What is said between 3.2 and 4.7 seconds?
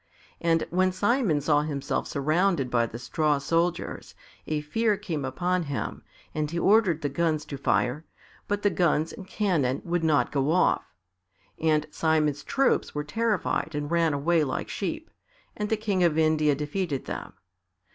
soldiers, a